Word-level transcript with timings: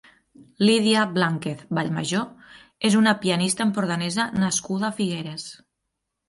Lídia 0.67 1.01
Blánquez 1.17 1.59
Vallmajó 1.79 2.21
és 2.89 2.97
una 3.01 3.13
pianista 3.27 3.65
empordanesa 3.67 4.27
nascuda 4.47 4.89
a 4.91 4.99
Figueres. 5.03 5.47